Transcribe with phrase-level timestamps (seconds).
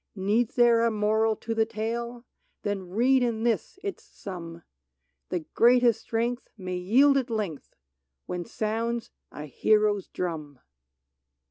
[0.15, 2.25] Needs there a moral to the tale?
[2.63, 4.63] Then read in this its sum:
[5.29, 7.75] The greatest strength may yield at length,
[8.25, 10.57] When sounds a hero's drum